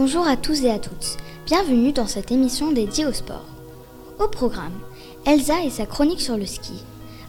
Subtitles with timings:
[0.00, 1.16] Bonjour à tous et à toutes.
[1.44, 3.44] Bienvenue dans cette émission dédiée au sport.
[4.20, 4.78] Au programme,
[5.26, 6.84] Elsa et sa chronique sur le ski.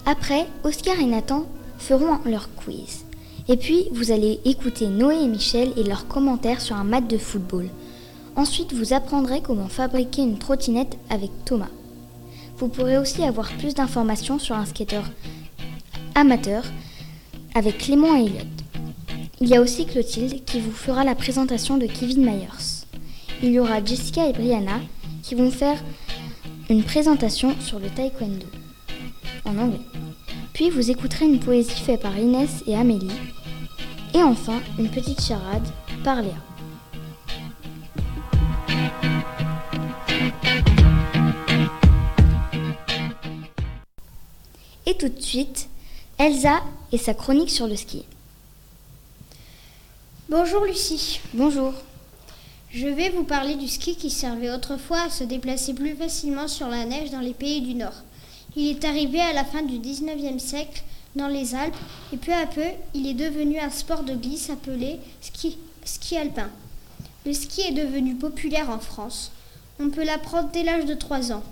[0.05, 1.47] Après, Oscar et Nathan
[1.79, 3.05] feront leur quiz.
[3.47, 7.17] Et puis, vous allez écouter Noé et Michel et leurs commentaires sur un match de
[7.17, 7.69] football.
[8.35, 11.71] Ensuite, vous apprendrez comment fabriquer une trottinette avec Thomas.
[12.59, 15.01] Vous pourrez aussi avoir plus d'informations sur un skater
[16.13, 16.63] amateur
[17.55, 18.58] avec Clément et Elliot.
[19.41, 22.85] Il y a aussi Clotilde qui vous fera la présentation de Kevin Myers.
[23.41, 24.81] Il y aura Jessica et Brianna
[25.23, 25.81] qui vont faire
[26.69, 28.45] une présentation sur le taekwondo
[29.45, 29.79] en anglais.
[30.51, 33.07] Puis vous écouterez une poésie faite par Inès et Amélie.
[34.13, 35.65] Et enfin, une petite charade
[36.03, 36.33] par Léa.
[44.85, 45.69] Et tout de suite,
[46.17, 48.03] Elsa et sa chronique sur le ski.
[50.29, 51.21] Bonjour Lucie.
[51.33, 51.73] Bonjour.
[52.69, 56.67] Je vais vous parler du ski qui servait autrefois à se déplacer plus facilement sur
[56.67, 58.03] la neige dans les pays du Nord.
[58.55, 60.83] Il est arrivé à la fin du 19e siècle
[61.15, 61.75] dans les Alpes
[62.13, 62.61] et peu à peu,
[62.93, 66.51] il est devenu un sport de glisse appelé ski, ski alpin.
[67.25, 69.31] Le ski est devenu populaire en France.
[69.79, 71.43] On peut l'apprendre dès l'âge de 3 ans.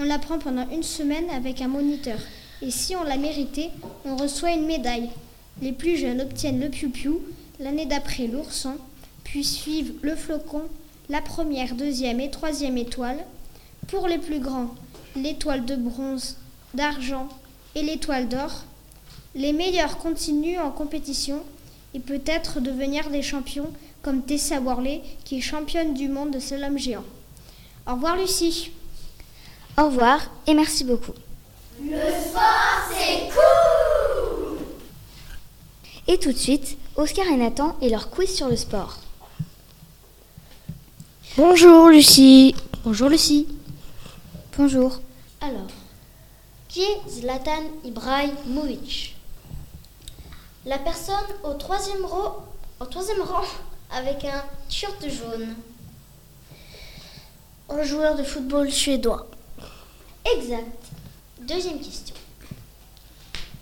[0.00, 2.18] On l'apprend pendant une semaine avec un moniteur.
[2.62, 3.70] Et si on l'a mérité,
[4.04, 5.10] on reçoit une médaille.
[5.62, 7.22] Les plus jeunes obtiennent le piou-piou,
[7.60, 8.76] l'année d'après l'ourson,
[9.22, 10.62] puis suivent le flocon,
[11.08, 13.24] la première, deuxième et troisième étoile.
[13.88, 14.74] Pour les plus grands,
[15.16, 16.36] l'étoile de bronze,
[16.74, 17.28] d'argent
[17.74, 18.64] et l'étoile d'or.
[19.34, 21.42] Les meilleurs continuent en compétition
[21.92, 23.70] et peut-être devenir des champions
[24.02, 27.04] comme Tessa Worley qui est championne du monde de slalom géant.
[27.86, 28.70] Au revoir Lucie.
[29.78, 31.14] Au revoir et merci beaucoup.
[31.82, 34.58] Le sport, c'est cool
[36.06, 38.98] Et tout de suite, Oscar et Nathan et leur quiz sur le sport.
[41.36, 42.54] Bonjour Lucie.
[42.84, 43.48] Bonjour Lucie.
[44.56, 45.00] Bonjour.
[45.40, 45.66] Alors,
[46.68, 49.16] qui est Zlatan Ibrahimovic?
[50.66, 52.44] La personne au troisième, rang,
[52.78, 53.42] au troisième rang
[53.90, 55.48] avec un t-shirt jaune.
[57.70, 59.26] Un joueur de football suédois.
[60.36, 60.92] Exact.
[61.40, 62.14] Deuxième question.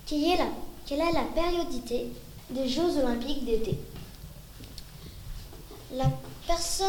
[0.05, 0.47] Quelle est la,
[0.85, 2.11] quelle est la périodité
[2.53, 3.77] des Jeux olympiques d'été
[5.91, 6.11] La
[6.45, 6.87] personne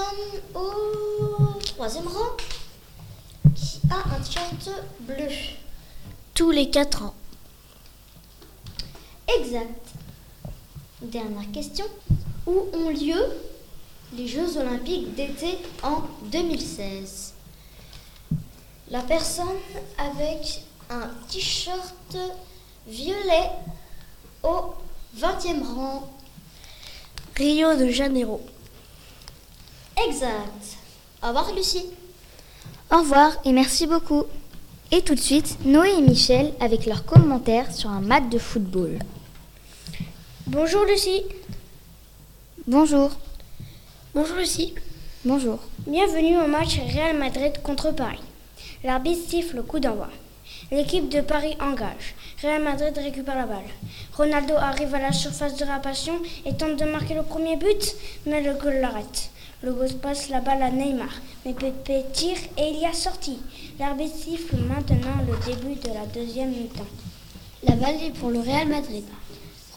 [0.55, 2.37] au troisième rang
[3.55, 4.71] qui a un t-shirt
[5.01, 5.29] bleu.
[6.35, 7.15] Tous les quatre ans.
[9.39, 9.89] Exact.
[11.01, 11.87] Dernière question.
[12.47, 13.25] Où ont lieu
[14.17, 17.35] les Jeux olympiques d'été en 2016
[18.91, 19.47] La personne
[19.97, 22.17] avec un t-shirt
[22.87, 23.51] violet
[24.43, 24.75] au
[25.17, 26.09] 20e rang.
[27.37, 28.41] Rio de Janeiro.
[30.09, 30.79] Exact.
[31.23, 31.87] Au revoir Lucie.
[32.91, 34.25] Au revoir et merci beaucoup.
[34.91, 38.99] Et tout de suite, Noé et Michel avec leurs commentaires sur un match de football.
[40.47, 41.23] Bonjour Lucie.
[42.67, 43.11] Bonjour.
[44.15, 44.75] Bonjour Lucie.
[45.25, 45.59] Bonjour.
[45.87, 48.21] Bienvenue au match Real Madrid contre Paris.
[48.83, 50.09] L'arbitre siffle le coup d'envoi.
[50.71, 52.15] L'équipe de Paris engage.
[52.43, 53.69] Real Madrid récupère la balle.
[54.17, 56.15] Ronaldo arrive à la surface de réparation
[56.47, 57.95] et tente de marquer le premier but,
[58.27, 59.31] mais le goal l'arrête.
[59.63, 63.39] Le gosse passe la balle à Neymar, mais Pepe tire et il y a sorti.
[63.79, 66.87] L'arbitre siffle maintenant le début de la deuxième mi-temps.
[67.63, 69.05] La balle est pour le Real Madrid.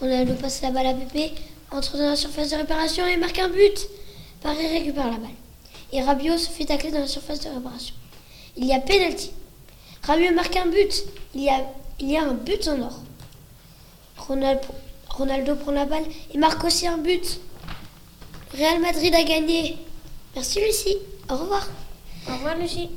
[0.00, 1.32] Ronaldo passe la balle à Pepe,
[1.70, 3.88] entre dans la surface de réparation et marque un but.
[4.42, 5.30] Paris récupère la balle.
[5.92, 7.94] Et Rabiot se fait tacler dans la surface de réparation.
[8.56, 9.30] Il y a pénalty.
[10.02, 11.04] Rabiot marque un but.
[11.34, 11.60] Il y a,
[12.00, 13.00] il y a un but en or.
[14.16, 14.60] Ronaldo,
[15.10, 17.40] Ronaldo prend la balle et marque aussi un but.
[18.56, 19.76] Real Madrid a gagné.
[20.34, 20.96] Merci Lucie.
[21.30, 21.66] Au revoir.
[22.28, 22.90] Au revoir Lucie.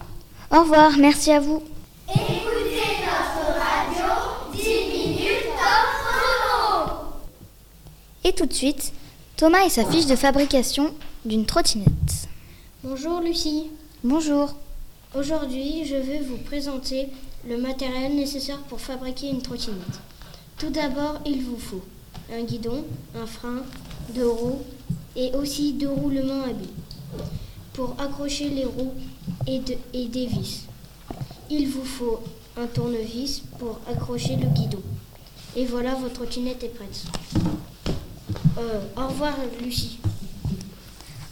[0.52, 1.64] Au revoir, merci à vous.
[2.10, 7.00] Écoutez notre radio 10 minutes top chrono.
[8.24, 8.94] Et tout de suite,
[9.38, 10.94] Thomas et sa fiche de fabrication
[11.26, 12.28] d'une trottinette.
[12.84, 13.72] Bonjour Lucie.
[14.04, 14.54] Bonjour.
[15.16, 17.10] Aujourd'hui, je vais vous présenter
[17.48, 20.00] le matériel nécessaire pour fabriquer une trottinette.
[20.58, 21.82] Tout d'abord, il vous faut
[22.34, 22.86] un guidon,
[23.16, 23.64] un frein,
[24.16, 24.62] deux roues
[25.16, 26.70] et aussi deux roulements à billes
[27.74, 28.94] pour accrocher les roues
[29.48, 30.62] et, de- et des vis.
[31.50, 32.22] Il vous faut
[32.58, 34.82] un tournevis pour accrocher le guidon.
[35.58, 37.04] Et voilà, votre trottinette est prête.
[38.58, 40.00] Euh, au revoir Lucie.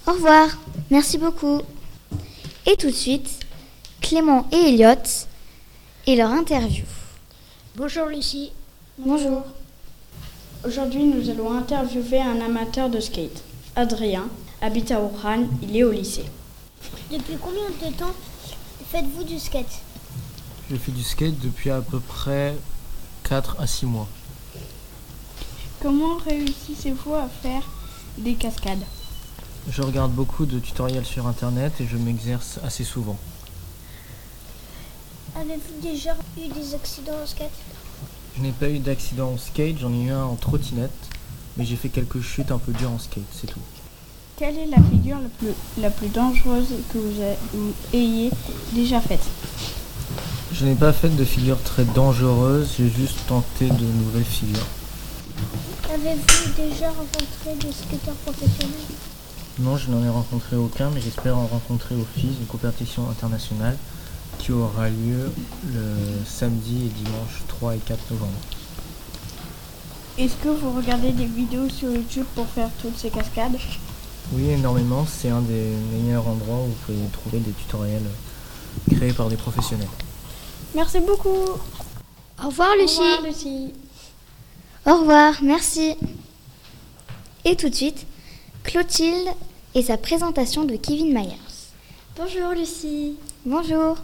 [0.07, 0.49] Au revoir,
[0.89, 1.61] merci beaucoup.
[2.65, 3.38] Et tout de suite,
[4.09, 5.27] Clément et Elliot
[6.07, 6.83] et leur interview.
[7.75, 8.51] Bonjour Lucie.
[8.97, 9.43] Bonjour.
[10.65, 13.43] Aujourd'hui, nous allons interviewer un amateur de skate,
[13.75, 14.27] Adrien.
[14.63, 16.25] habite à Wuhan, il est au lycée.
[17.11, 18.15] Depuis combien de temps
[18.91, 19.79] faites-vous du skate?
[20.71, 22.55] Je fais du skate depuis à peu près
[23.25, 24.07] 4 à 6 mois.
[25.83, 27.61] Comment réussissez-vous à faire
[28.17, 28.85] des cascades?
[29.69, 33.19] Je regarde beaucoup de tutoriels sur internet et je m'exerce assez souvent.
[35.35, 37.49] Avez-vous déjà eu des accidents au skate?
[38.37, 40.91] Je n'ai pas eu d'accident au skate, j'en ai eu un en trottinette,
[41.57, 43.59] mais j'ai fait quelques chutes un peu dures en skate, c'est tout.
[44.37, 48.31] Quelle est la figure la plus, la plus dangereuse que vous, a- vous ayez
[48.73, 49.23] déjà faite?
[50.53, 54.65] Je n'ai pas fait de figure très dangereuse, j'ai juste tenté de nouvelles figures.
[55.93, 58.95] Avez-vous déjà rencontré des skateurs professionnels?
[59.59, 63.77] Non, je n'en ai rencontré aucun, mais j'espère en rencontrer au FIS, une compétition internationale
[64.37, 65.31] qui aura lieu
[65.73, 65.95] le
[66.25, 68.31] samedi et dimanche 3 et 4 novembre.
[70.17, 73.57] Est-ce que vous regardez des vidéos sur YouTube pour faire toutes ces cascades?
[74.33, 78.05] Oui, énormément, c'est un des meilleurs endroits où vous pouvez trouver des tutoriels
[78.91, 79.87] créés par des professionnels.
[80.75, 81.29] Merci beaucoup
[82.43, 82.99] Au revoir Lucie.
[82.99, 83.73] Au revoir, Lucie.
[84.85, 85.95] Au revoir, merci.
[87.45, 88.05] Et tout de suite,
[88.63, 89.29] Clotilde
[89.73, 91.37] et sa présentation de Kevin Myers.
[92.17, 93.15] Bonjour Lucie.
[93.45, 93.95] Bonjour.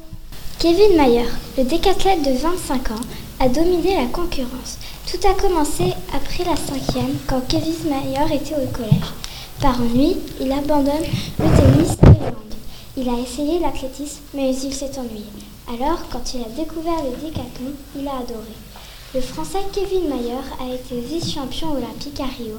[0.59, 1.25] Kevin Mayer,
[1.57, 3.05] le décathlète de 25 ans,
[3.41, 4.77] a dominé la concurrence.
[5.11, 9.11] Tout a commencé après la cinquième, quand Kevin Mayer était au collège.
[9.59, 11.03] Par ennui, il abandonne
[11.37, 12.55] le tennis et le hand.
[12.95, 15.25] Il a essayé l'athlétisme, mais il s'est ennuyé.
[15.67, 18.55] Alors, quand il a découvert le décathlon, il a adoré.
[19.13, 22.55] Le Français Kevin Mayer a été vice-champion olympique à Rio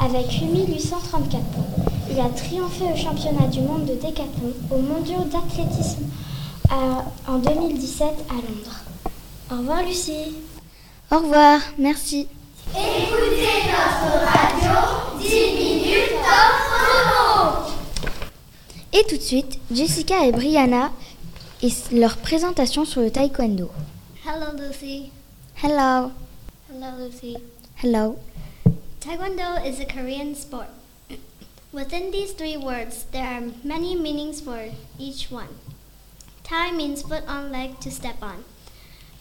[0.00, 1.84] avec 8834 points.
[2.08, 6.06] Il a triomphé au championnat du monde de décathlon aux mondiaux d'athlétisme
[6.70, 8.80] à- en 2017 à Londres.
[9.50, 10.36] Au revoir Lucie.
[11.10, 12.28] Au revoir, merci.
[12.70, 17.72] Écoutez notre radio 10 minutes top chrono.
[18.92, 20.90] Et tout de suite, Jessica et Brianna
[21.62, 23.70] et leur présentation sur le taekwondo.
[24.24, 25.10] Hello Lucy.
[25.62, 26.10] Hello.
[26.72, 27.36] Hello Lucy.
[27.82, 28.16] Hello.
[29.00, 30.68] Taekwondo is a Korean sport.
[31.72, 34.58] Within these three words, there are many meanings for
[34.98, 35.48] each one.
[36.50, 38.42] Tai means foot on leg to step on.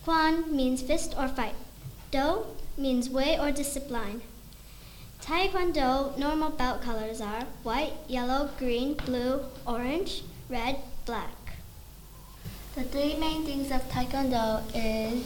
[0.03, 1.53] Kwan means fist or fight.
[2.09, 4.23] Do means way or discipline.
[5.21, 11.53] Taekwondo normal belt colors are white, yellow, green, blue, orange, red, black.
[12.73, 15.21] The three main things of Taekwondo is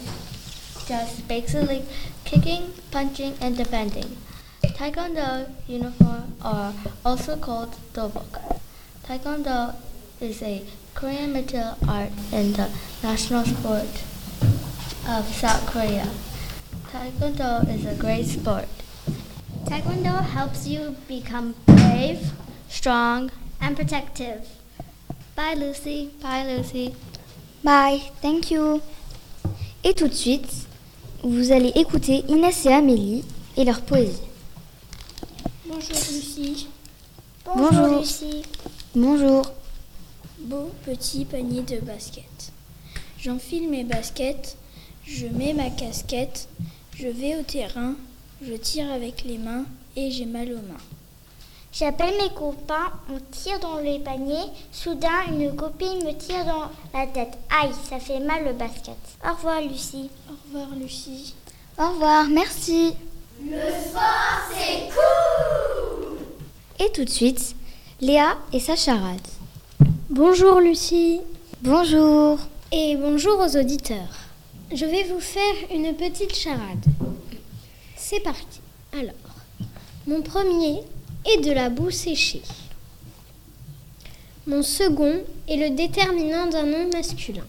[0.85, 1.85] just basically
[2.25, 4.17] kicking, punching, and defending.
[4.61, 6.73] Taekwondo uniform are
[7.05, 8.59] also called dobok.
[9.07, 9.75] Taekwondo
[10.19, 10.65] is a
[10.95, 12.69] Korean martial art and the
[13.01, 14.03] national sport
[15.07, 16.07] of South Korea.
[16.91, 18.67] Taekwondo is a great sport.
[19.65, 22.31] Taekwondo helps you become brave,
[22.69, 24.47] strong, and protective.
[25.35, 26.11] Bye, Lucy.
[26.21, 26.95] Bye, Lucy.
[27.63, 28.81] Bye, thank you.
[29.83, 30.67] Et tout de suite,
[31.23, 33.23] vous allez écouter Inès et Amélie
[33.57, 34.21] et leur poésie.
[35.65, 36.67] Bonjour Lucie.
[37.45, 37.99] Bonjour.
[37.99, 38.43] Lucy.
[38.95, 39.43] Bonjour.
[40.43, 42.51] Beau petit panier de baskets.
[43.17, 44.57] J'enfile mes baskets,
[45.05, 46.49] je mets ma casquette,
[46.97, 47.93] je vais au terrain,
[48.45, 49.63] je tire avec les mains
[49.95, 50.83] et j'ai mal aux mains.
[51.71, 54.51] J'appelle mes copains, on tire dans les paniers.
[54.73, 57.37] Soudain, une copine me tire dans la tête.
[57.49, 58.97] Aïe, ça fait mal le basket.
[59.25, 60.09] Au revoir, Lucie.
[60.29, 61.33] Au revoir Lucie.
[61.79, 62.93] Au revoir, merci.
[63.41, 66.17] Le sport, c'est cool.
[66.85, 67.55] Et tout de suite,
[68.01, 69.25] Léa et sa charade.
[70.15, 71.21] Bonjour, Lucie.
[71.63, 72.37] Bonjour.
[72.71, 74.15] Et bonjour aux auditeurs.
[74.71, 76.85] Je vais vous faire une petite charade.
[77.95, 78.61] C'est parti.
[78.91, 79.15] Alors,
[80.05, 80.83] mon premier
[81.25, 82.43] est de la boue séchée.
[84.45, 87.47] Mon second est le déterminant d'un nom masculin.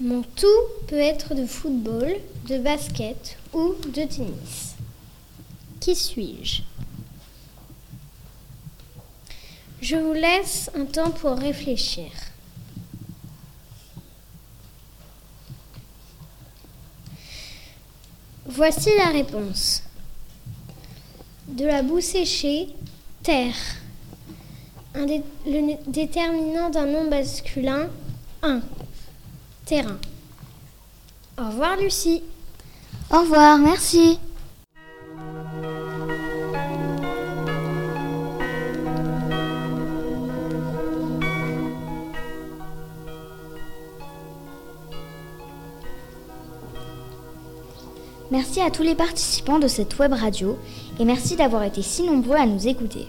[0.00, 0.46] Mon tout
[0.86, 2.14] peut être de football,
[2.46, 4.74] de basket ou de tennis.
[5.80, 6.60] Qui suis-je?
[9.80, 12.10] Je vous laisse un temps pour réfléchir.
[18.46, 19.82] Voici la réponse.
[21.48, 22.68] De la boue séchée,
[23.22, 23.54] terre.
[24.94, 25.06] Un
[25.46, 27.88] le déterminant d'un nom masculin,
[28.42, 28.60] 1.
[29.64, 29.98] Terrain.
[31.38, 32.22] Au revoir Lucie.
[33.10, 34.18] Au revoir, merci.
[48.30, 50.56] Merci à tous les participants de cette web radio
[51.00, 53.08] et merci d'avoir été si nombreux à nous écouter.